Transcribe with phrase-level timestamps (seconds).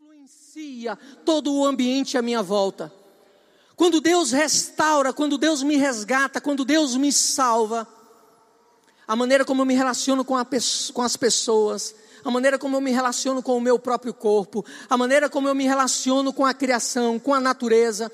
[0.00, 2.92] influencia todo o ambiente à minha volta.
[3.74, 7.84] Quando Deus restaura, quando Deus me resgata, quando Deus me salva,
[9.08, 10.36] a maneira como eu me relaciono com,
[10.94, 14.96] com as pessoas, a maneira como eu me relaciono com o meu próprio corpo, a
[14.96, 18.12] maneira como eu me relaciono com a criação, com a natureza,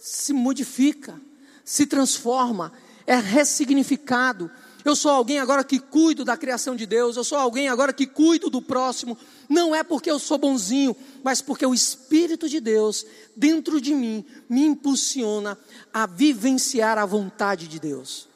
[0.00, 1.20] se modifica,
[1.64, 2.72] se transforma,
[3.06, 4.50] é ressignificado.
[4.84, 8.06] Eu sou alguém agora que cuido da criação de Deus, eu sou alguém agora que
[8.06, 9.16] cuido do próximo,
[9.48, 13.04] não é porque eu sou bonzinho, mas porque o Espírito de Deus
[13.36, 15.58] dentro de mim me impulsiona
[15.92, 18.28] a vivenciar a vontade de Deus.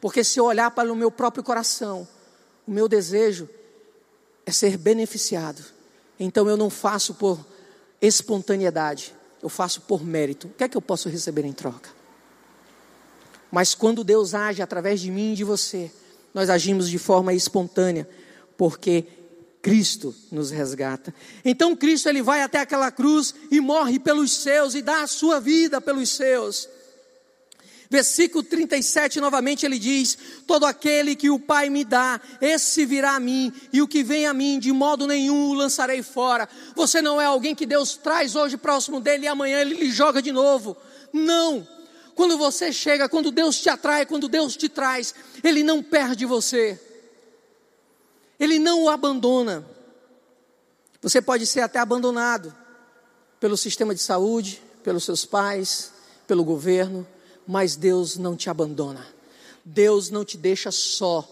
[0.00, 2.06] Porque se eu olhar para o meu próprio coração,
[2.66, 3.48] o meu desejo
[4.44, 5.62] é ser beneficiado.
[6.18, 7.44] Então eu não faço por
[8.00, 10.48] espontaneidade, eu faço por mérito.
[10.48, 11.99] O que é que eu posso receber em troca?
[13.50, 15.90] Mas quando Deus age através de mim e de você,
[16.32, 18.08] nós agimos de forma espontânea,
[18.56, 19.04] porque
[19.60, 21.14] Cristo nos resgata.
[21.44, 25.40] Então Cristo ele vai até aquela cruz e morre pelos seus e dá a sua
[25.40, 26.68] vida pelos seus.
[27.92, 33.20] Versículo 37, novamente ele diz: Todo aquele que o Pai me dá, esse virá a
[33.20, 36.48] mim, e o que vem a mim, de modo nenhum o lançarei fora.
[36.76, 40.22] Você não é alguém que Deus traz hoje próximo dele e amanhã ele lhe joga
[40.22, 40.76] de novo.
[41.12, 41.66] Não.
[42.20, 46.78] Quando você chega, quando Deus te atrai, quando Deus te traz, ele não perde você.
[48.38, 49.66] Ele não o abandona.
[51.00, 52.54] Você pode ser até abandonado
[53.40, 55.94] pelo sistema de saúde, pelos seus pais,
[56.26, 57.08] pelo governo,
[57.48, 59.06] mas Deus não te abandona.
[59.64, 61.26] Deus não te deixa só.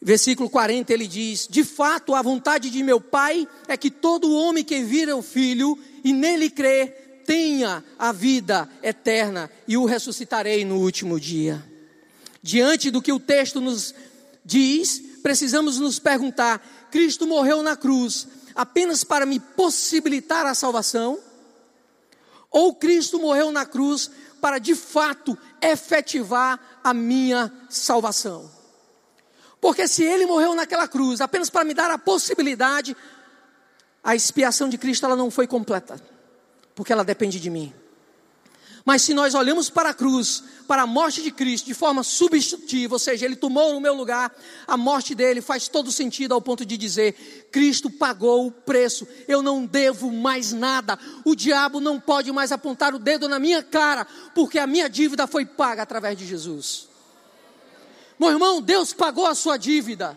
[0.00, 4.64] Versículo 40 ele diz: De fato, a vontade de meu Pai é que todo homem
[4.64, 10.76] que vira o Filho e nele crê, tenha a vida eterna e o ressuscitarei no
[10.76, 11.64] último dia.
[12.42, 13.94] Diante do que o texto nos
[14.44, 21.18] diz, precisamos nos perguntar: Cristo morreu na cruz apenas para me possibilitar a salvação?
[22.50, 28.48] Ou Cristo morreu na cruz para de fato efetivar a minha salvação?
[29.60, 32.94] Porque se ele morreu naquela cruz apenas para me dar a possibilidade,
[34.04, 35.98] a expiação de Cristo ela não foi completa,
[36.74, 37.72] porque ela depende de mim.
[38.84, 42.94] Mas se nós olhamos para a cruz, para a morte de Cristo de forma substitutiva,
[42.94, 44.34] ou seja, ele tomou no meu lugar,
[44.66, 49.40] a morte dele faz todo sentido ao ponto de dizer: Cristo pagou o preço, eu
[49.40, 54.06] não devo mais nada, o diabo não pode mais apontar o dedo na minha cara,
[54.34, 56.88] porque a minha dívida foi paga através de Jesus.
[58.18, 60.16] Meu irmão, Deus pagou a sua dívida.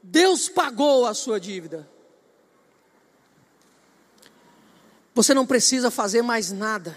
[0.00, 1.88] Deus pagou a sua dívida.
[5.16, 6.94] Você não precisa fazer mais nada.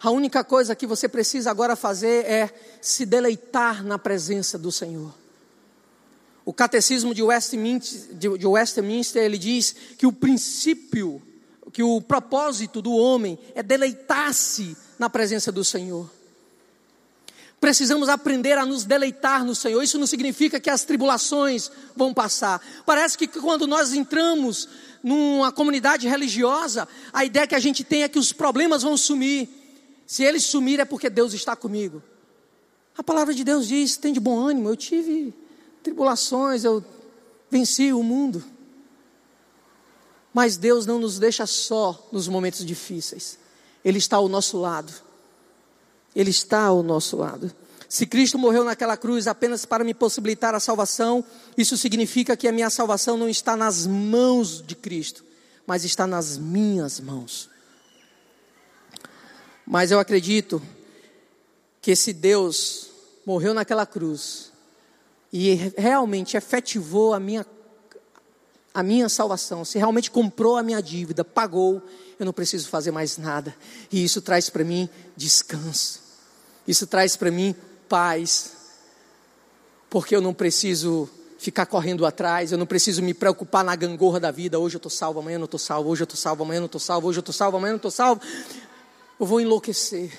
[0.00, 2.48] A única coisa que você precisa agora fazer é
[2.80, 5.12] se deleitar na presença do Senhor.
[6.44, 11.20] O catecismo de Westminster, de Westminster ele diz que o princípio,
[11.72, 16.08] que o propósito do homem é deleitar-se na presença do Senhor.
[17.60, 19.82] Precisamos aprender a nos deleitar no Senhor.
[19.82, 22.60] Isso não significa que as tribulações vão passar.
[22.86, 24.68] Parece que quando nós entramos
[25.06, 29.48] numa comunidade religiosa, a ideia que a gente tem é que os problemas vão sumir.
[30.04, 32.02] Se eles sumirem é porque Deus está comigo.
[32.98, 34.68] A palavra de Deus diz: tem de bom ânimo.
[34.68, 35.32] Eu tive
[35.80, 36.84] tribulações, eu
[37.48, 38.42] venci o mundo.
[40.34, 43.38] Mas Deus não nos deixa só nos momentos difíceis.
[43.84, 44.92] Ele está ao nosso lado.
[46.16, 47.54] Ele está ao nosso lado.
[47.88, 51.24] Se Cristo morreu naquela cruz apenas para me possibilitar a salvação,
[51.56, 55.24] isso significa que a minha salvação não está nas mãos de Cristo,
[55.66, 57.48] mas está nas minhas mãos.
[59.64, 60.60] Mas eu acredito
[61.80, 62.90] que esse Deus
[63.24, 64.52] morreu naquela cruz
[65.32, 67.46] e realmente efetivou a minha,
[68.72, 71.82] a minha salvação, se realmente comprou a minha dívida, pagou,
[72.18, 73.54] eu não preciso fazer mais nada.
[73.92, 76.00] E isso traz para mim descanso,
[76.66, 77.54] isso traz para mim
[77.88, 78.56] paz,
[79.88, 81.08] porque eu não preciso
[81.38, 84.58] ficar correndo atrás, eu não preciso me preocupar na gangorra da vida.
[84.58, 86.62] Hoje eu estou salvo, amanhã eu não estou salvo, hoje eu estou salvo, amanhã eu
[86.62, 88.20] não estou salvo, hoje eu estou salvo, amanhã eu não estou salvo
[89.18, 90.12] eu vou enlouquecer.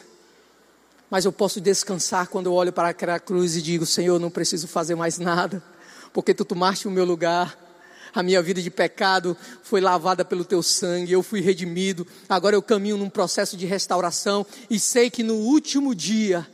[1.09, 4.67] Mas eu posso descansar quando eu olho para aquela cruz e digo: Senhor, não preciso
[4.67, 5.63] fazer mais nada,
[6.11, 7.65] porque tu tomaste o meu lugar.
[8.13, 12.07] A minha vida de pecado foi lavada pelo teu sangue, eu fui redimido.
[12.27, 16.47] Agora eu caminho num processo de restauração e sei que no último dia,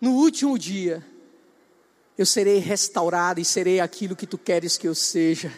[0.00, 1.04] no último dia,
[2.16, 5.52] eu serei restaurado e serei aquilo que tu queres que eu seja.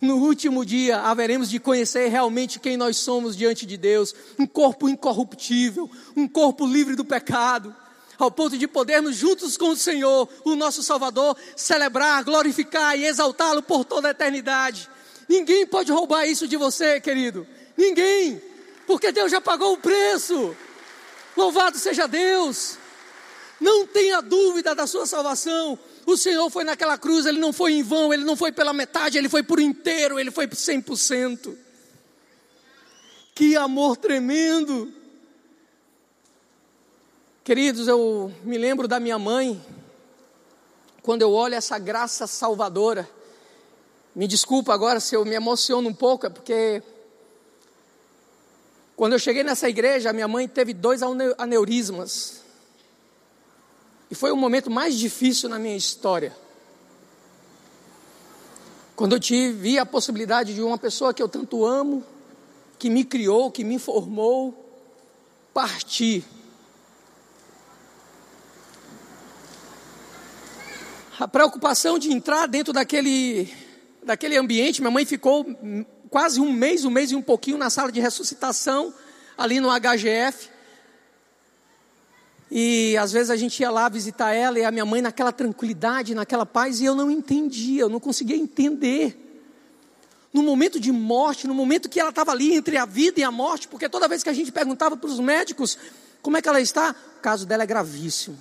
[0.00, 4.88] No último dia haveremos de conhecer realmente quem nós somos diante de Deus, um corpo
[4.88, 7.76] incorruptível, um corpo livre do pecado,
[8.18, 13.62] ao ponto de podermos juntos com o Senhor, o nosso Salvador, celebrar, glorificar e exaltá-lo
[13.62, 14.88] por toda a eternidade.
[15.28, 17.46] Ninguém pode roubar isso de você, querido.
[17.76, 18.42] Ninguém.
[18.86, 20.56] Porque Deus já pagou o preço.
[21.36, 22.79] Louvado seja Deus.
[23.60, 25.78] Não tenha dúvida da sua salvação.
[26.06, 29.18] O Senhor foi naquela cruz, ele não foi em vão, ele não foi pela metade,
[29.18, 31.56] ele foi por inteiro, ele foi por 100%.
[33.34, 34.92] Que amor tremendo.
[37.44, 39.62] Queridos, eu me lembro da minha mãe,
[41.02, 43.08] quando eu olho essa graça salvadora.
[44.14, 46.82] Me desculpa agora se eu me emociono um pouco, é porque
[48.96, 51.00] quando eu cheguei nessa igreja, minha mãe teve dois
[51.38, 52.42] aneurismas.
[54.10, 56.36] E foi o momento mais difícil na minha história.
[58.96, 62.04] Quando eu tive a possibilidade de uma pessoa que eu tanto amo,
[62.78, 64.52] que me criou, que me formou,
[65.54, 66.24] partir.
[71.18, 73.52] A preocupação de entrar dentro daquele,
[74.02, 75.46] daquele ambiente, minha mãe ficou
[76.10, 78.92] quase um mês, um mês e um pouquinho na sala de ressuscitação,
[79.38, 80.50] ali no HGF.
[82.50, 86.14] E às vezes a gente ia lá visitar ela e a minha mãe naquela tranquilidade,
[86.14, 89.28] naquela paz, e eu não entendia, eu não conseguia entender.
[90.32, 93.30] No momento de morte, no momento que ela estava ali entre a vida e a
[93.30, 95.78] morte, porque toda vez que a gente perguntava para os médicos
[96.22, 98.38] como é que ela está, o caso dela é gravíssimo.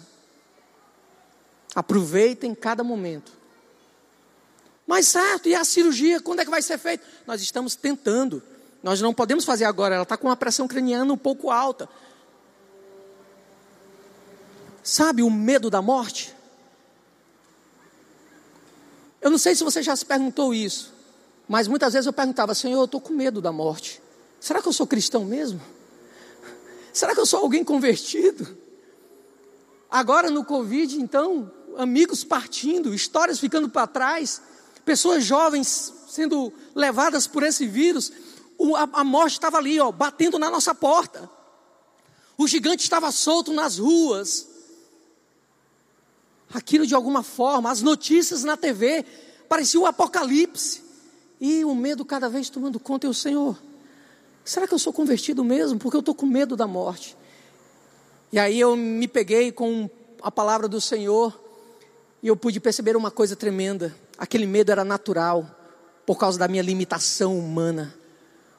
[1.75, 3.31] Aproveitem cada momento.
[4.87, 7.05] Mas certo, e a cirurgia, quando é que vai ser feita?
[7.27, 8.41] Nós estamos tentando.
[8.81, 11.87] Nós não podemos fazer agora, ela está com uma pressão craniana um pouco alta.
[14.83, 16.35] Sabe o medo da morte?
[19.21, 20.93] Eu não sei se você já se perguntou isso,
[21.47, 24.01] mas muitas vezes eu perguntava, Senhor, eu estou com medo da morte.
[24.39, 25.61] Será que eu sou cristão mesmo?
[26.93, 28.57] Será que eu sou alguém convertido?
[29.89, 34.41] Agora no Covid, então, amigos partindo, histórias ficando para trás,
[34.85, 38.11] pessoas jovens sendo levadas por esse vírus,
[38.93, 41.29] a, morte estava ali, ó, batendo na nossa porta.
[42.37, 44.48] O gigante estava solto nas ruas
[46.53, 49.05] aquilo de alguma forma, as notícias na TV,
[49.47, 50.83] parecia o apocalipse.
[51.39, 53.57] E o medo cada vez tomando conta, e o Senhor,
[54.43, 55.79] será que eu sou convertido mesmo?
[55.79, 57.15] Porque eu estou com medo da morte.
[58.31, 59.89] E aí eu me peguei com
[60.21, 61.39] a palavra do Senhor,
[62.21, 65.49] e eu pude perceber uma coisa tremenda: aquele medo era natural,
[66.05, 67.95] por causa da minha limitação humana,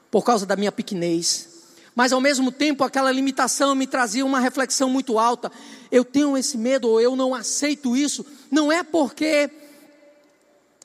[0.09, 1.50] por causa da minha pequenez
[1.95, 5.51] mas ao mesmo tempo aquela limitação me trazia uma reflexão muito alta.
[5.91, 9.49] Eu tenho esse medo ou eu não aceito isso, não é porque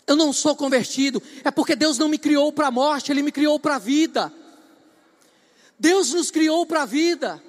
[0.07, 3.33] eu não sou convertido, é porque Deus não me criou para a morte, Ele me
[3.33, 4.33] criou para a vida.
[5.79, 7.43] Deus nos criou para a vida.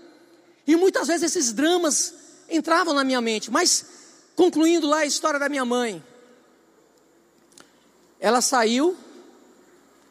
[0.65, 2.13] E muitas vezes esses dramas
[2.49, 3.85] entravam na minha mente, mas
[4.35, 6.03] concluindo lá a história da minha mãe.
[8.19, 8.97] Ela saiu,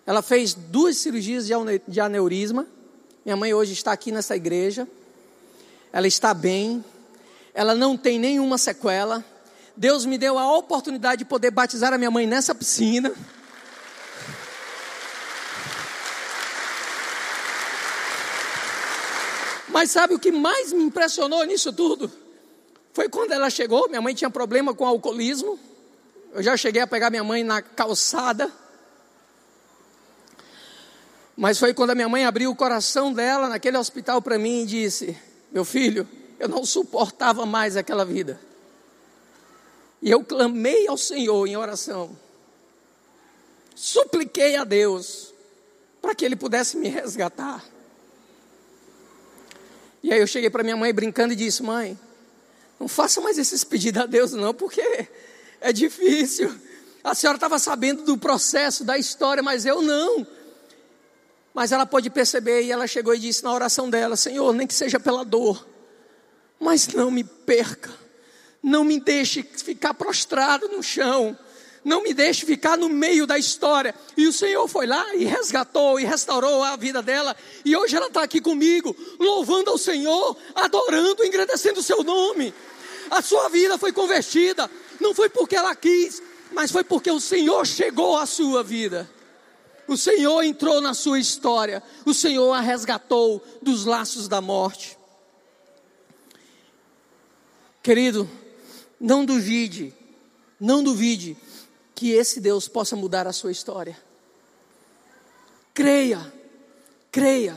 [0.06, 1.46] ela fez duas cirurgias
[1.86, 2.66] de aneurisma,
[3.26, 4.86] minha mãe hoje está aqui nessa igreja.
[5.92, 6.84] Ela está bem.
[7.52, 9.24] Ela não tem nenhuma sequela.
[9.76, 13.12] Deus me deu a oportunidade de poder batizar a minha mãe nessa piscina.
[19.70, 22.08] Mas sabe o que mais me impressionou nisso tudo?
[22.92, 25.58] Foi quando ela chegou, minha mãe tinha problema com alcoolismo.
[26.32, 28.52] Eu já cheguei a pegar minha mãe na calçada.
[31.36, 34.66] Mas foi quando a minha mãe abriu o coração dela naquele hospital para mim e
[34.66, 35.16] disse:
[35.52, 38.40] Meu filho, eu não suportava mais aquela vida.
[40.00, 42.16] E eu clamei ao Senhor em oração,
[43.74, 45.34] supliquei a Deus
[46.00, 47.62] para que Ele pudesse me resgatar.
[50.02, 51.98] E aí eu cheguei para minha mãe brincando e disse: Mãe,
[52.80, 55.06] não faça mais esses pedidos a Deus, não, porque
[55.60, 56.54] é difícil.
[57.04, 60.26] A senhora estava sabendo do processo, da história, mas eu não.
[61.56, 64.74] Mas ela pode perceber e ela chegou e disse na oração dela: Senhor, nem que
[64.74, 65.66] seja pela dor,
[66.60, 67.90] mas não me perca,
[68.62, 71.34] não me deixe ficar prostrado no chão,
[71.82, 73.94] não me deixe ficar no meio da história.
[74.18, 77.34] E o Senhor foi lá e resgatou e restaurou a vida dela.
[77.64, 82.52] E hoje ela está aqui comigo, louvando ao Senhor, adorando, engrandecendo o seu nome.
[83.10, 84.70] A sua vida foi convertida,
[85.00, 86.22] não foi porque ela quis,
[86.52, 89.15] mas foi porque o Senhor chegou à sua vida.
[89.88, 94.98] O Senhor entrou na sua história, o Senhor a resgatou dos laços da morte.
[97.82, 98.28] Querido,
[99.00, 99.94] não duvide,
[100.58, 101.36] não duvide
[101.94, 103.96] que esse Deus possa mudar a sua história.
[105.72, 106.32] Creia,
[107.12, 107.56] creia,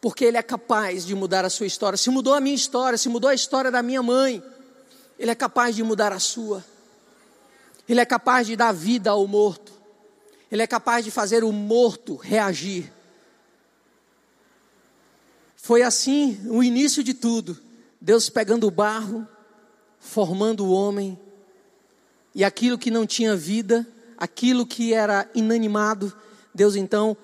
[0.00, 1.96] porque Ele é capaz de mudar a sua história.
[1.96, 4.42] Se mudou a minha história, se mudou a história da minha mãe,
[5.18, 6.62] Ele é capaz de mudar a sua.
[7.88, 9.63] Ele é capaz de dar vida ao morto.
[10.50, 12.92] Ele é capaz de fazer o morto reagir.
[15.56, 17.58] Foi assim o início de tudo.
[18.00, 19.26] Deus pegando o barro,
[19.98, 21.18] formando o homem,
[22.34, 23.86] e aquilo que não tinha vida,
[24.18, 26.12] aquilo que era inanimado,
[26.54, 27.16] Deus então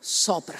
[0.00, 0.58] sopra.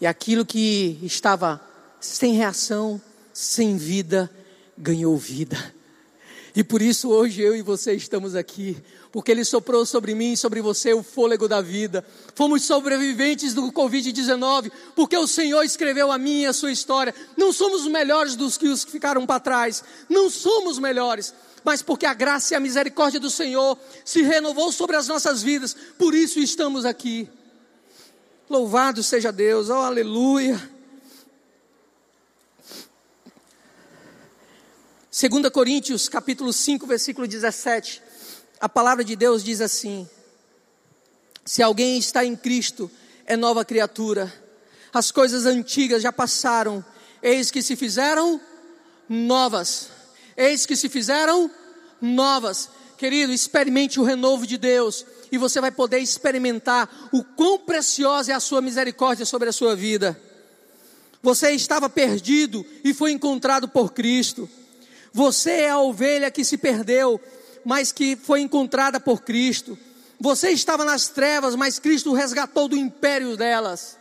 [0.00, 1.60] E aquilo que estava
[2.00, 3.00] sem reação,
[3.32, 4.30] sem vida,
[4.76, 5.74] ganhou vida.
[6.58, 8.76] E por isso hoje eu e você estamos aqui,
[9.12, 12.04] porque Ele soprou sobre mim e sobre você o fôlego da vida.
[12.34, 17.14] Fomos sobreviventes do Covid-19, porque o Senhor escreveu a minha e a sua história.
[17.36, 22.06] Não somos melhores dos que os que ficaram para trás, não somos melhores, mas porque
[22.06, 26.40] a graça e a misericórdia do Senhor se renovou sobre as nossas vidas, por isso
[26.40, 27.30] estamos aqui.
[28.50, 30.77] Louvado seja Deus, oh aleluia.
[35.20, 38.00] 2 Coríntios, capítulo 5, versículo 17.
[38.60, 40.08] A palavra de Deus diz assim:
[41.44, 42.88] Se alguém está em Cristo,
[43.26, 44.32] é nova criatura.
[44.94, 46.84] As coisas antigas já passaram,
[47.20, 48.40] eis que se fizeram
[49.08, 49.88] novas.
[50.36, 51.50] Eis que se fizeram
[52.00, 52.68] novas.
[52.96, 58.34] Querido, experimente o renovo de Deus e você vai poder experimentar o quão preciosa é
[58.36, 60.16] a sua misericórdia sobre a sua vida.
[61.20, 64.48] Você estava perdido e foi encontrado por Cristo.
[65.18, 67.20] Você é a ovelha que se perdeu,
[67.64, 69.76] mas que foi encontrada por Cristo.
[70.20, 73.98] Você estava nas trevas, mas Cristo resgatou do império delas.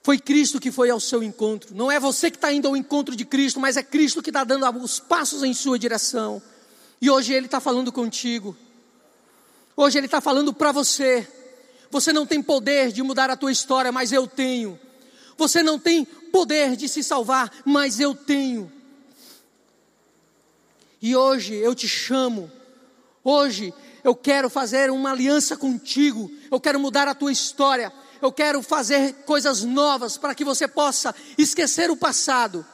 [0.00, 1.74] Foi Cristo que foi ao seu encontro.
[1.74, 4.44] Não é você que está indo ao encontro de Cristo, mas é Cristo que está
[4.44, 6.40] dando os passos em sua direção.
[7.00, 8.56] E hoje Ele está falando contigo.
[9.76, 11.26] Hoje Ele está falando para você.
[11.90, 14.78] Você não tem poder de mudar a tua história, mas eu tenho.
[15.36, 18.70] Você não tem poder de se salvar, mas eu tenho.
[21.02, 22.48] E hoje eu te chamo.
[23.24, 26.30] Hoje eu quero fazer uma aliança contigo.
[26.48, 27.92] Eu quero mudar a tua história.
[28.22, 32.64] Eu quero fazer coisas novas para que você possa esquecer o passado,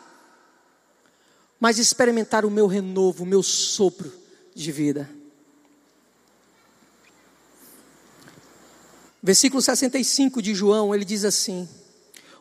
[1.59, 4.13] mas experimentar o meu renovo, o meu sopro
[4.55, 5.09] de vida.
[9.23, 11.67] Versículo 65 de João, ele diz assim: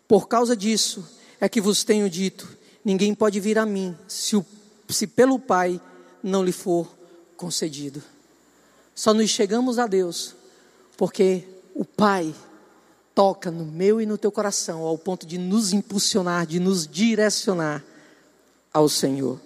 [0.05, 1.07] Por causa disso
[1.39, 4.45] é que vos tenho dito: ninguém pode vir a mim se o
[4.93, 5.79] se pelo Pai
[6.23, 6.87] não lhe for
[7.35, 8.01] concedido.
[8.95, 10.35] Só nos chegamos a Deus
[10.95, 12.33] porque o Pai
[13.13, 17.83] toca no meu e no teu coração ao ponto de nos impulsionar, de nos direcionar
[18.73, 19.39] ao Senhor.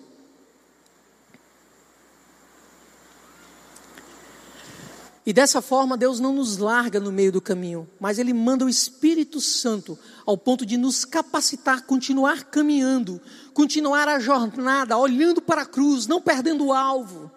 [5.23, 8.69] E dessa forma, Deus não nos larga no meio do caminho, mas Ele manda o
[8.69, 13.21] Espírito Santo ao ponto de nos capacitar, continuar caminhando,
[13.53, 17.29] continuar a jornada, olhando para a cruz, não perdendo o alvo.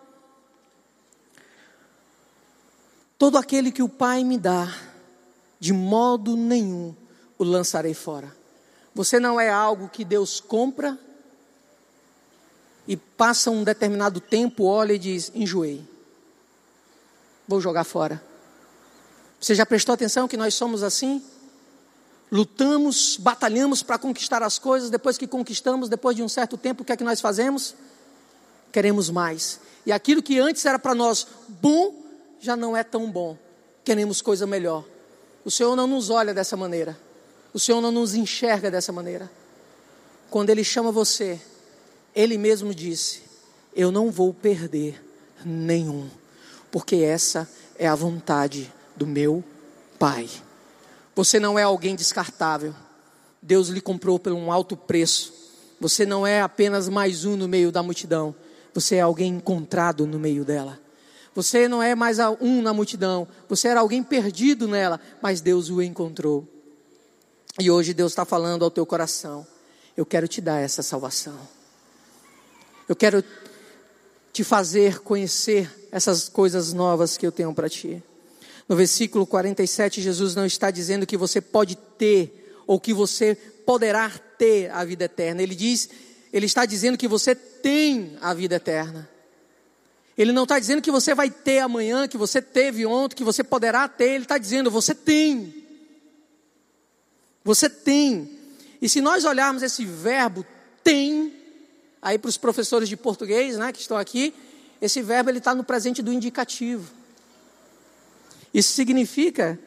[3.19, 4.75] Todo aquele que o Pai me dá,
[5.61, 6.95] de modo nenhum
[7.39, 8.35] o lançarei fora.
[8.95, 10.99] Você não é algo que Deus compra
[12.89, 15.94] e passa um determinado tempo, olha e diz: enjoei
[17.47, 18.23] vou jogar fora.
[19.41, 21.23] Você já prestou atenção que nós somos assim?
[22.33, 26.85] Lutamos, batalhamos para conquistar as coisas, depois que conquistamos, depois de um certo tempo, o
[26.85, 27.75] que é que nós fazemos?
[28.73, 29.61] Queremos mais.
[29.87, 31.95] E aquilo que antes era para nós bom,
[32.41, 33.37] já não é tão bom.
[33.85, 34.85] Queremos coisa melhor.
[35.45, 36.99] O Senhor não nos olha dessa maneira.
[37.53, 39.31] O Senhor não nos enxerga dessa maneira.
[40.31, 41.41] Quando Ele chama você,
[42.15, 43.23] Ele mesmo disse:
[43.77, 45.05] Eu não vou perder
[45.45, 46.09] nenhum
[46.75, 49.45] porque essa é a vontade do meu
[49.97, 50.29] Pai.
[51.15, 52.75] Você não é alguém descartável.
[53.41, 55.33] Deus lhe comprou por um alto preço.
[55.81, 58.35] Você não é apenas mais um no meio da multidão.
[58.75, 60.81] Você é alguém encontrado no meio dela.
[61.33, 63.29] Você não é mais um na multidão.
[63.49, 66.45] Você era alguém perdido nela, mas Deus o encontrou.
[67.57, 69.47] E hoje Deus está falando ao teu coração:
[69.97, 71.39] Eu quero te dar essa salvação.
[72.89, 73.23] Eu quero
[74.35, 78.03] te fazer conhecer essas coisas novas que eu tenho para ti.
[78.69, 84.11] No versículo 47, Jesus não está dizendo que você pode ter ou que você poderá
[84.37, 85.41] ter a vida eterna.
[85.41, 85.89] Ele diz,
[86.33, 89.09] ele está dizendo que você tem a vida eterna.
[90.19, 93.45] Ele não está dizendo que você vai ter amanhã, que você teve ontem, que você
[93.45, 94.15] poderá ter.
[94.15, 95.65] Ele está dizendo, você tem.
[97.45, 98.29] Você tem.
[98.83, 100.45] E se nós olharmos esse verbo
[100.83, 101.33] tem,
[102.05, 104.35] aí para os professores de português, né, que estão aqui,
[104.81, 106.93] esse verbo ele está no presente do indicativo.
[108.53, 109.59] Isso significa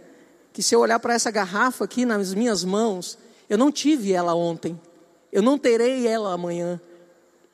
[0.53, 3.17] que se eu olhar para essa garrafa aqui nas minhas mãos,
[3.49, 4.79] eu não tive ela ontem,
[5.31, 6.79] eu não terei ela amanhã,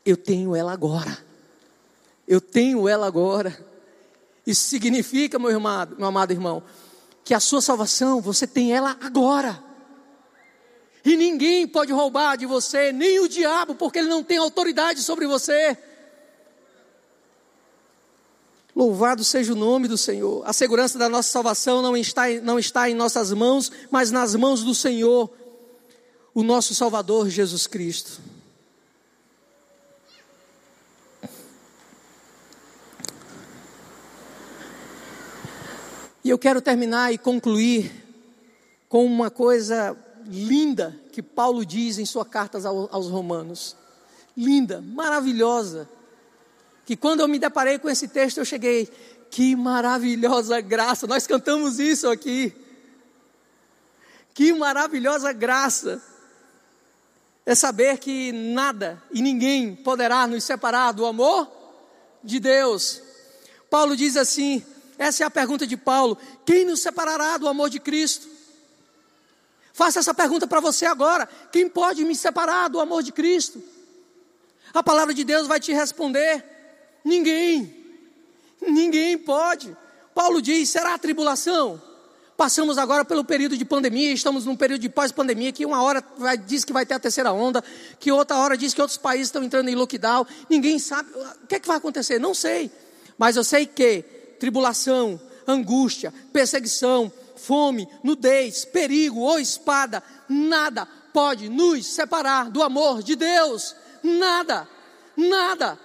[0.06, 1.18] eu tenho ela agora.
[2.28, 3.58] Eu tenho ela agora.
[4.46, 6.62] Isso significa, meu, irmão, meu amado irmão,
[7.24, 9.62] que a sua salvação, você tem ela agora.
[11.06, 15.28] E ninguém pode roubar de você, nem o diabo, porque ele não tem autoridade sobre
[15.28, 15.78] você.
[18.76, 20.44] Louvado seja o nome do Senhor.
[20.48, 24.64] A segurança da nossa salvação não está, não está em nossas mãos, mas nas mãos
[24.64, 25.30] do Senhor,
[26.34, 28.20] o nosso Salvador Jesus Cristo.
[36.24, 37.92] E eu quero terminar e concluir
[38.88, 43.76] com uma coisa linda que Paulo diz em sua carta aos Romanos.
[44.36, 45.88] Linda, maravilhosa.
[46.86, 48.90] Que quando eu me deparei com esse texto, eu cheguei,
[49.30, 51.08] que maravilhosa graça.
[51.08, 52.54] Nós cantamos isso aqui.
[54.34, 56.02] Que maravilhosa graça.
[57.46, 61.50] É saber que nada e ninguém poderá nos separar do amor
[62.24, 63.02] de Deus.
[63.70, 64.64] Paulo diz assim:
[64.98, 68.33] essa é a pergunta de Paulo: quem nos separará do amor de Cristo?
[69.74, 73.62] Faça essa pergunta para você agora: quem pode me separar do amor de Cristo?
[74.72, 76.46] A palavra de Deus vai te responder:
[77.04, 77.76] ninguém,
[78.62, 79.76] ninguém pode.
[80.14, 81.82] Paulo diz: será a tribulação?
[82.38, 86.36] Passamos agora pelo período de pandemia, estamos num período de pós-pandemia, que uma hora vai,
[86.36, 87.64] diz que vai ter a terceira onda,
[88.00, 91.10] que outra hora diz que outros países estão entrando em lockdown, ninguém sabe
[91.44, 92.72] o que, é que vai acontecer, não sei,
[93.20, 94.02] mas eu sei que
[94.40, 97.12] tribulação, angústia, perseguição,
[97.44, 103.76] fome, nudez, perigo ou espada, nada pode nos separar do amor de Deus.
[104.02, 104.68] Nada,
[105.16, 105.78] nada.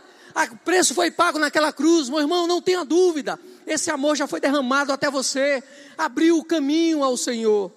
[0.53, 3.39] O preço foi pago naquela cruz, meu irmão, não tenha dúvida.
[3.67, 5.63] Esse amor já foi derramado até você,
[5.97, 7.73] abriu o caminho ao Senhor.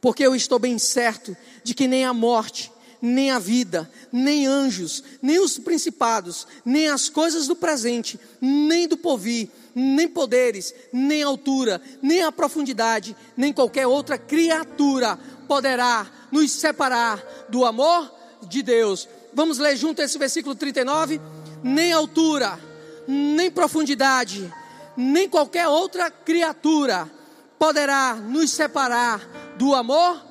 [0.00, 1.34] Porque eu estou bem certo
[1.64, 7.08] de que nem a morte, nem a vida, nem anjos, nem os principados, nem as
[7.08, 9.48] coisas do presente, nem do porvir,
[9.78, 17.62] nem poderes, nem altura, nem a profundidade, nem qualquer outra criatura poderá nos separar do
[17.62, 18.10] amor
[18.48, 19.06] de Deus.
[19.34, 21.20] Vamos ler junto esse versículo 39?
[21.62, 22.58] Nem altura,
[23.06, 24.50] nem profundidade,
[24.96, 27.10] nem qualquer outra criatura
[27.58, 29.20] poderá nos separar
[29.58, 30.24] do amor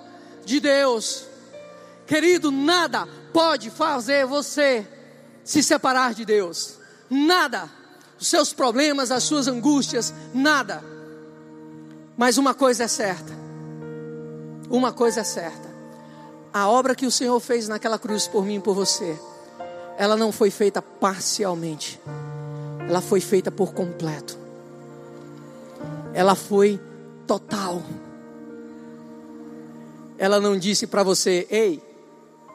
[0.44, 1.28] de Deus.
[2.08, 4.88] Querido, nada pode fazer você
[5.44, 6.80] se separar de Deus.
[7.08, 7.85] Nada.
[8.26, 10.84] Os seus problemas, as suas angústias, nada.
[12.18, 13.32] Mas uma coisa é certa.
[14.68, 15.70] Uma coisa é certa.
[16.52, 19.16] A obra que o Senhor fez naquela cruz por mim e por você,
[19.96, 22.02] ela não foi feita parcialmente.
[22.90, 24.36] Ela foi feita por completo.
[26.12, 26.82] Ela foi
[27.28, 27.84] total.
[30.18, 31.80] Ela não disse para você: "Ei,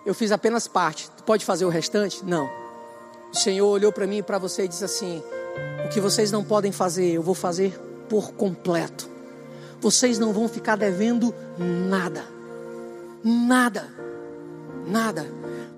[0.04, 1.08] eu fiz apenas parte.
[1.16, 2.24] Tu pode fazer o restante?
[2.24, 2.50] Não.
[3.32, 5.22] O Senhor olhou para mim e para você e disse assim:
[5.90, 9.08] que vocês não podem fazer, eu vou fazer por completo.
[9.80, 12.24] Vocês não vão ficar devendo nada.
[13.24, 13.88] Nada.
[14.86, 15.26] Nada.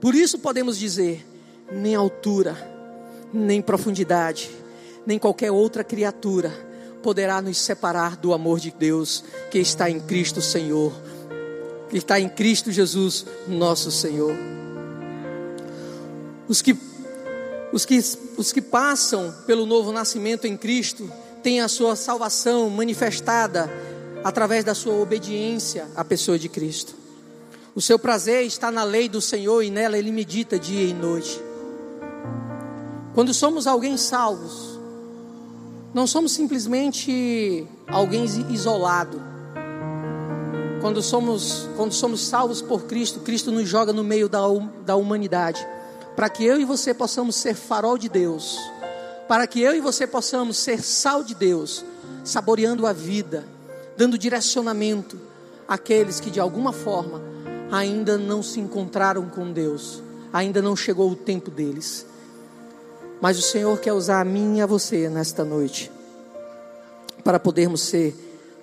[0.01, 1.27] Por isso podemos dizer:
[1.71, 2.57] nem altura,
[3.33, 4.51] nem profundidade,
[5.07, 6.53] nem qualquer outra criatura
[7.03, 10.93] poderá nos separar do amor de Deus que está em Cristo Senhor
[11.93, 14.35] que está em Cristo Jesus, nosso Senhor.
[16.49, 16.75] Os que,
[17.73, 17.99] os que,
[18.37, 21.11] os que passam pelo novo nascimento em Cristo
[21.43, 23.71] têm a sua salvação manifestada
[24.23, 26.95] através da sua obediência à pessoa de Cristo.
[27.75, 31.41] O seu prazer está na lei do Senhor e nela ele medita dia e noite.
[33.15, 34.79] Quando somos alguém salvos,
[35.93, 39.33] não somos simplesmente alguém isolado
[40.83, 44.41] quando somos, quando somos salvos por Cristo, Cristo nos joga no meio da,
[44.85, 45.65] da humanidade,
[46.17, 48.59] para que eu e você possamos ser farol de Deus,
[49.29, 51.85] para que eu e você possamos ser sal de Deus,
[52.25, 53.45] saboreando a vida,
[53.97, 55.19] dando direcionamento
[55.67, 57.23] àqueles que de alguma forma
[57.71, 62.07] ainda não se encontraram com Deus, ainda não chegou o tempo deles.
[63.21, 65.91] Mas o Senhor quer usar a mim e a você nesta noite,
[67.25, 68.15] para podermos ser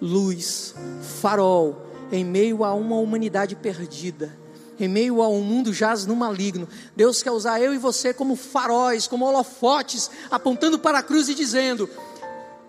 [0.01, 4.37] luz, farol, em meio a uma humanidade perdida,
[4.79, 6.67] em meio a um mundo jaz no maligno.
[6.95, 11.35] Deus quer usar eu e você como faróis, como holofotes, apontando para a cruz e
[11.35, 11.89] dizendo: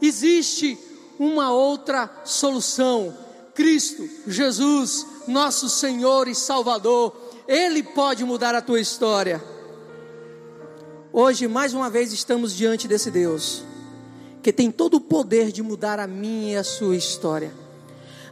[0.03, 0.79] existe
[1.19, 3.15] uma outra solução.
[3.55, 7.15] Cristo, Jesus, nosso Senhor e Salvador,
[7.47, 9.43] Ele pode mudar a tua história.
[11.13, 13.65] Hoje, mais uma vez, estamos diante desse Deus,
[14.43, 17.53] que tem todo o poder de mudar a minha e a sua história.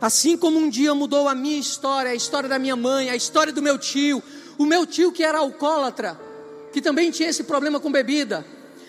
[0.00, 3.52] Assim como um dia mudou a minha história, a história da minha mãe, a história
[3.52, 4.22] do meu tio,
[4.56, 6.18] o meu tio que era alcoólatra,
[6.72, 8.44] que também tinha esse problema com bebida.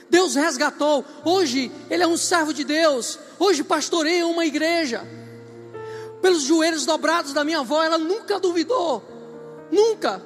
[0.09, 1.05] Deus resgatou.
[1.23, 3.19] Hoje ele é um servo de Deus.
[3.37, 5.07] Hoje pastoreia uma igreja.
[6.21, 9.03] Pelos joelhos dobrados da minha avó, ela nunca duvidou.
[9.71, 10.21] Nunca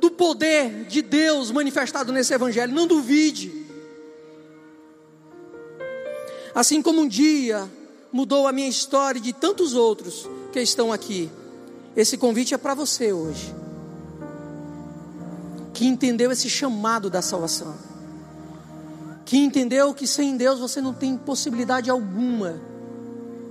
[0.00, 2.74] do poder de Deus manifestado nesse evangelho.
[2.74, 3.66] Não duvide.
[6.54, 7.70] Assim como um dia
[8.12, 11.30] mudou a minha história e de tantos outros que estão aqui.
[11.96, 13.54] Esse convite é para você hoje.
[15.74, 17.74] Que entendeu esse chamado da salvação.
[19.24, 22.60] Que entendeu que sem Deus você não tem possibilidade alguma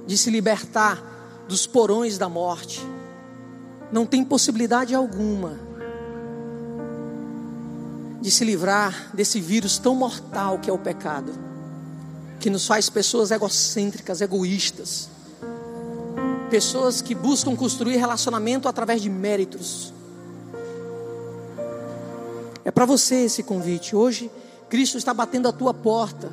[0.06, 2.86] de se libertar dos porões da morte.
[3.92, 5.60] Não tem possibilidade alguma
[8.20, 11.32] de se livrar desse vírus tão mortal que é o pecado,
[12.48, 15.10] que nos faz pessoas egocêntricas, egoístas,
[16.50, 19.94] pessoas que buscam construir relacionamento através de méritos.
[22.64, 23.98] É para você esse convite.
[23.98, 24.32] Hoje,
[24.70, 26.32] Cristo está batendo a tua porta,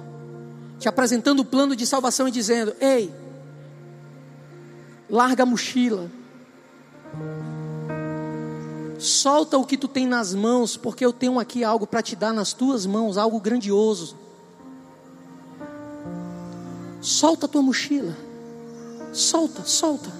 [0.78, 3.12] te apresentando o plano de salvação e dizendo: Ei,
[5.10, 6.08] larga a mochila,
[9.00, 12.32] solta o que tu tem nas mãos, porque eu tenho aqui algo para te dar
[12.32, 14.22] nas tuas mãos, algo grandioso.
[17.04, 18.16] Solta a tua mochila.
[19.12, 20.10] Solta, solta.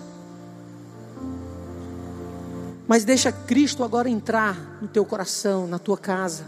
[2.87, 6.45] Mas deixa Cristo agora entrar no teu coração, na tua casa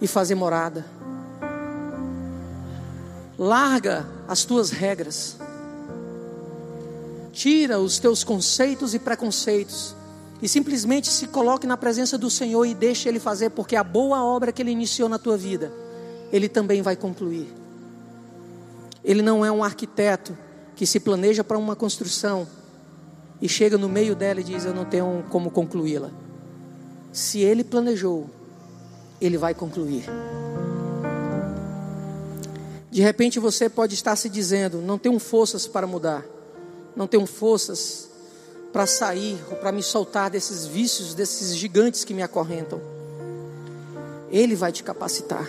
[0.00, 0.84] e fazer morada.
[3.38, 5.36] Larga as tuas regras.
[7.32, 9.94] Tira os teus conceitos e preconceitos
[10.42, 14.20] e simplesmente se coloque na presença do Senhor e deixe Ele fazer, porque a boa
[14.24, 15.72] obra que Ele iniciou na tua vida,
[16.32, 17.63] Ele também vai concluir.
[19.04, 20.36] Ele não é um arquiteto
[20.74, 22.46] que se planeja para uma construção
[23.40, 26.10] e chega no meio dela e diz: Eu não tenho como concluí-la.
[27.12, 28.28] Se ele planejou,
[29.20, 30.04] ele vai concluir.
[32.90, 36.24] De repente você pode estar se dizendo: Não tenho forças para mudar,
[36.96, 38.08] não tenho forças
[38.72, 42.80] para sair ou para me soltar desses vícios, desses gigantes que me acorrentam.
[44.30, 45.48] Ele vai te capacitar.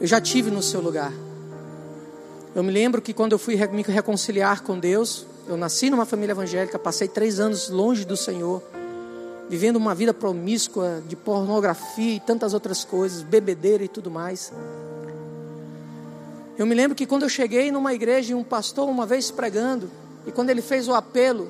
[0.00, 1.12] Eu já tive no seu lugar.
[2.58, 6.32] Eu me lembro que quando eu fui me reconciliar com Deus, eu nasci numa família
[6.32, 8.60] evangélica, passei três anos longe do Senhor,
[9.48, 14.52] vivendo uma vida promíscua de pornografia e tantas outras coisas, bebedeira e tudo mais.
[16.58, 19.88] Eu me lembro que quando eu cheguei numa igreja e um pastor uma vez pregando,
[20.26, 21.48] e quando ele fez o apelo,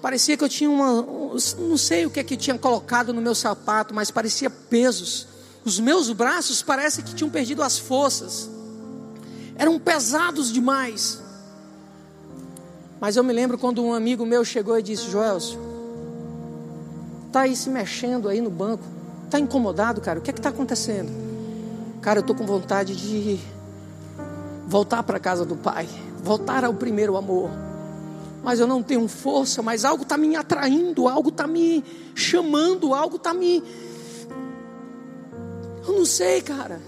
[0.00, 1.04] parecia que eu tinha uma,
[1.58, 5.26] não sei o que é que tinha colocado no meu sapato, mas parecia pesos.
[5.64, 8.48] Os meus braços parece que tinham perdido as forças
[9.60, 11.20] eram pesados demais.
[12.98, 15.60] Mas eu me lembro quando um amigo meu chegou e disse: Joelcio,
[17.30, 18.82] tá aí se mexendo aí no banco,
[19.28, 20.18] tá incomodado, cara?
[20.18, 21.10] O que é que está acontecendo?
[22.00, 23.38] Cara, eu tô com vontade de
[24.66, 25.86] voltar para casa do pai,
[26.24, 27.50] voltar ao primeiro amor.
[28.42, 33.16] Mas eu não tenho força, mas algo está me atraindo, algo está me chamando, algo
[33.16, 33.62] está me.
[35.86, 36.80] Eu não sei, cara.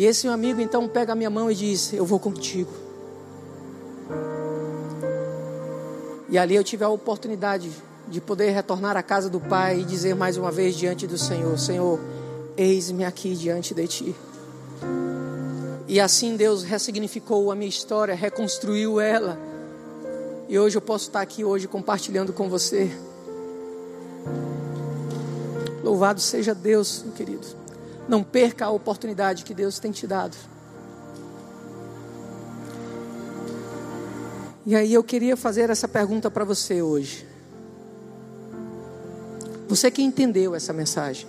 [0.00, 2.72] E esse meu amigo então pega a minha mão e diz: Eu vou contigo.
[6.26, 7.70] E ali eu tive a oportunidade
[8.08, 11.58] de poder retornar à casa do Pai e dizer mais uma vez diante do Senhor:
[11.58, 12.00] Senhor,
[12.56, 14.16] eis-me aqui diante de Ti.
[15.86, 19.38] E assim Deus ressignificou a minha história, reconstruiu ela.
[20.48, 22.90] E hoje eu posso estar aqui hoje compartilhando com você.
[25.84, 27.59] Louvado seja Deus, meu querido.
[28.10, 30.36] Não perca a oportunidade que Deus tem te dado.
[34.66, 37.24] E aí eu queria fazer essa pergunta para você hoje.
[39.68, 41.28] Você que entendeu essa mensagem.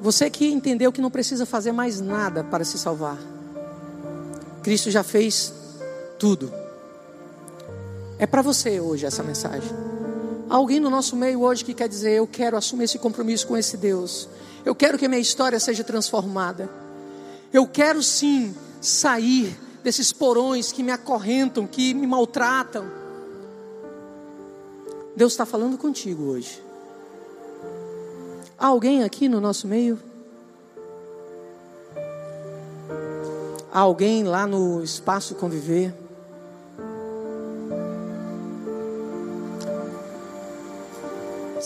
[0.00, 3.18] Você que entendeu que não precisa fazer mais nada para se salvar.
[4.62, 5.52] Cristo já fez
[6.20, 6.54] tudo.
[8.16, 9.91] É para você hoje essa mensagem
[10.56, 13.76] alguém no nosso meio hoje que quer dizer: Eu quero assumir esse compromisso com esse
[13.76, 14.28] Deus.
[14.64, 16.68] Eu quero que a minha história seja transformada.
[17.52, 22.86] Eu quero sim sair desses porões que me acorrentam, que me maltratam.
[25.16, 26.62] Deus está falando contigo hoje.
[28.58, 29.98] Há alguém aqui no nosso meio?
[33.72, 36.01] Há alguém lá no espaço conviver?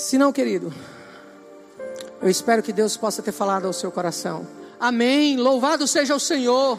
[0.06, 0.72] Se não, querido,
[2.22, 4.46] eu espero que Deus possa ter falado ao seu coração.
[4.78, 5.36] Amém.
[5.36, 6.78] Louvado seja o Senhor.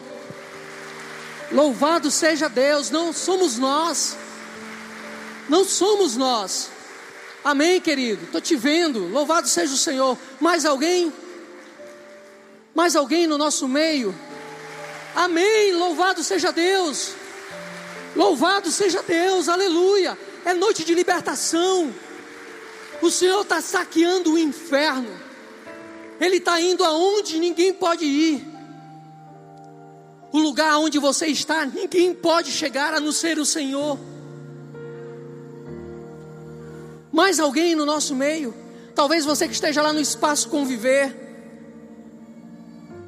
[1.52, 2.90] Louvado seja Deus.
[2.90, 4.16] Não somos nós.
[5.50, 6.70] Não somos nós.
[7.44, 8.24] Amém, querido.
[8.24, 9.10] Estou te vendo.
[9.10, 10.18] Louvado seja o Senhor.
[10.40, 11.12] Mais alguém?
[12.74, 14.16] Mais alguém no nosso meio?
[15.14, 15.74] Amém.
[15.74, 17.12] Louvado seja Deus.
[18.16, 19.50] Louvado seja Deus.
[19.50, 20.18] Aleluia.
[20.46, 21.94] É noite de libertação.
[23.02, 25.10] O Senhor está saqueando o inferno.
[26.20, 28.46] Ele está indo aonde ninguém pode ir.
[30.32, 33.98] O lugar onde você está, ninguém pode chegar a não ser o Senhor.
[37.12, 38.54] Mais alguém no nosso meio?
[38.94, 41.16] Talvez você que esteja lá no espaço conviver.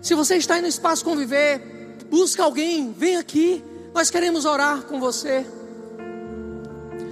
[0.02, 1.62] Se você está aí no espaço conviver,
[2.10, 3.64] busca alguém, vem aqui.
[3.94, 5.46] Nós queremos orar com você.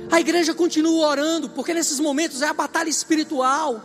[0.10, 3.82] A igreja continua orando, porque nesses momentos é a batalha espiritual.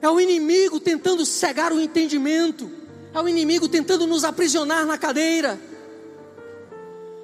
[0.00, 2.70] É o inimigo tentando cegar o entendimento.
[3.12, 5.58] É o inimigo tentando nos aprisionar na cadeira.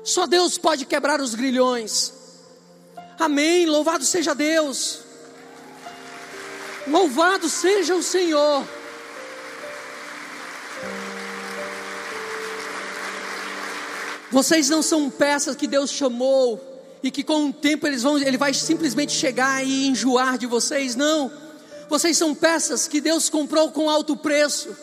[0.03, 2.13] Só Deus pode quebrar os grilhões.
[3.19, 3.67] Amém.
[3.67, 5.01] Louvado seja Deus.
[6.87, 8.67] Louvado seja o Senhor.
[14.31, 16.70] Vocês não são peças que Deus chamou
[17.03, 20.95] e que com o tempo eles vão, ele vai simplesmente chegar e enjoar de vocês,
[20.95, 21.31] não.
[21.89, 24.77] Vocês são peças que Deus comprou com alto preço.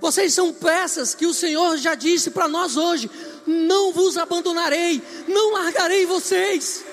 [0.00, 3.10] Vocês são peças que o Senhor já disse para nós hoje:
[3.46, 6.84] não vos abandonarei, não largarei vocês.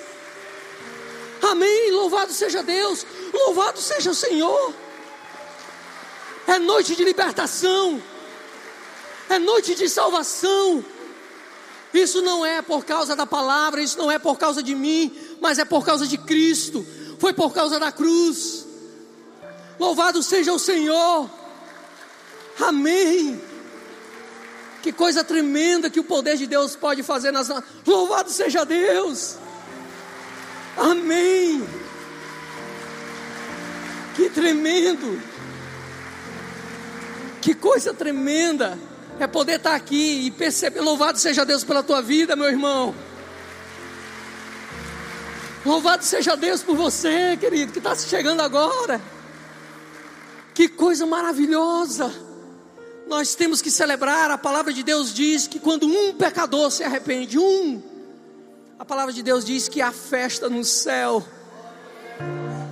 [1.41, 1.91] Amém.
[1.91, 4.73] Louvado seja Deus, louvado seja o Senhor.
[6.47, 8.01] É noite de libertação,
[9.29, 10.83] é noite de salvação.
[11.93, 15.59] Isso não é por causa da palavra, isso não é por causa de mim, mas
[15.59, 16.85] é por causa de Cristo.
[17.19, 18.65] Foi por causa da cruz.
[19.79, 21.29] Louvado seja o Senhor.
[22.59, 23.39] Amém.
[24.81, 27.49] Que coisa tremenda que o poder de Deus pode fazer nas
[27.85, 29.37] Louvado seja Deus.
[30.75, 31.63] Amém.
[34.15, 35.21] Que tremendo.
[37.39, 38.79] Que coisa tremenda
[39.19, 40.81] é poder estar aqui e perceber.
[40.81, 42.93] Louvado seja Deus pela tua vida, meu irmão.
[45.65, 49.01] Louvado seja Deus por você, querido, que está chegando agora.
[50.53, 52.13] Que coisa maravilhosa.
[53.07, 54.29] Nós temos que celebrar.
[54.29, 57.81] A palavra de Deus diz que quando um pecador se arrepende, um,
[58.77, 61.25] a palavra de Deus diz que há festa no céu.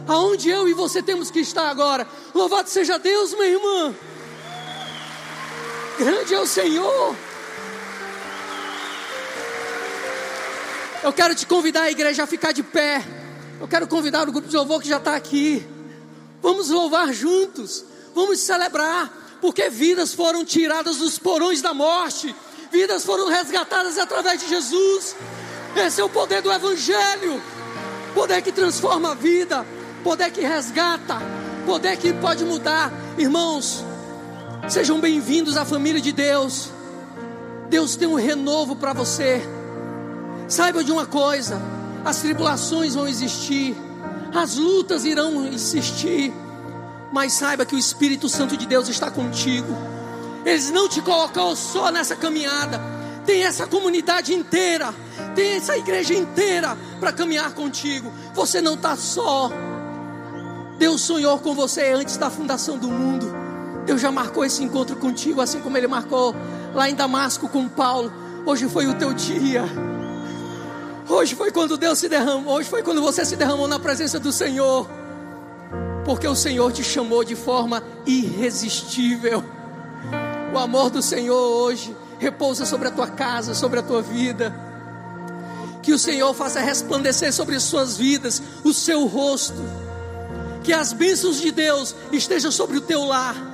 [0.07, 2.05] Aonde eu e você temos que estar agora.
[2.33, 3.95] Louvado seja Deus, minha irmã.
[6.03, 7.15] Grande é o Senhor.
[11.03, 13.05] Eu quero te convidar a igreja a ficar de pé.
[13.59, 15.63] Eu quero convidar o grupo de louvor que já está aqui.
[16.41, 17.85] Vamos louvar juntos.
[18.15, 19.15] Vamos celebrar.
[19.39, 22.35] Porque vidas foram tiradas dos porões da morte.
[22.71, 25.15] Vidas foram resgatadas através de Jesus.
[25.75, 27.39] Esse é o poder do Evangelho.
[28.15, 29.63] Poder que transforma a vida.
[30.03, 31.19] Poder que resgata.
[31.63, 32.91] Poder que pode mudar.
[33.19, 33.85] Irmãos,
[34.69, 36.69] Sejam bem-vindos à família de Deus.
[37.69, 39.41] Deus tem um renovo para você.
[40.47, 41.59] Saiba de uma coisa:
[42.05, 43.75] as tribulações vão existir,
[44.33, 46.31] as lutas irão existir,
[47.11, 49.75] mas saiba que o Espírito Santo de Deus está contigo.
[50.45, 52.79] Ele não te colocou só nessa caminhada,
[53.25, 54.93] tem essa comunidade inteira,
[55.35, 58.11] tem essa igreja inteira para caminhar contigo.
[58.33, 59.51] Você não está só.
[60.77, 63.40] Deus sonhou com você antes da fundação do mundo.
[63.85, 66.35] Deus já marcou esse encontro contigo, assim como Ele marcou
[66.73, 68.11] lá em Damasco com Paulo.
[68.45, 69.63] Hoje foi o teu dia.
[71.07, 72.55] Hoje foi quando Deus se derramou.
[72.55, 74.89] Hoje foi quando você se derramou na presença do Senhor.
[76.05, 79.43] Porque o Senhor te chamou de forma irresistível.
[80.53, 84.53] O amor do Senhor hoje repousa sobre a tua casa, sobre a tua vida.
[85.81, 89.61] Que o Senhor faça resplandecer sobre as suas vidas o seu rosto.
[90.63, 93.50] Que as bênçãos de Deus estejam sobre o teu lar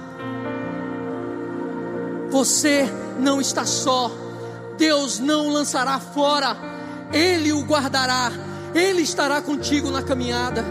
[2.29, 4.11] você não está só.
[4.77, 6.55] Deus não o lançará fora.
[7.11, 8.31] Ele o guardará.
[8.75, 10.63] Ele estará contigo na caminhada.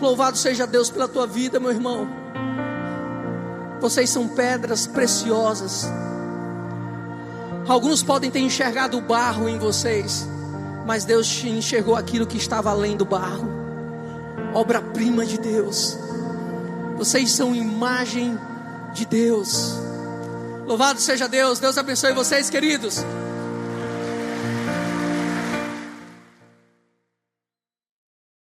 [0.00, 2.08] Louvado seja Deus pela tua vida, meu irmão.
[3.80, 5.88] Vocês são pedras preciosas.
[7.68, 10.26] Alguns podem ter enxergado o barro em vocês,
[10.84, 13.48] mas Deus enxergou aquilo que estava além do barro.
[14.52, 15.96] Obra-prima de Deus.
[16.96, 18.38] Vocês são imagem
[18.92, 19.91] de Deus.
[20.66, 21.58] Louvado seja Deus.
[21.58, 23.04] Deus abençoe vocês, queridos.